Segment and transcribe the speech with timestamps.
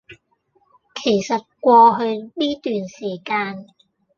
[0.95, 3.67] 其實過去呢段時間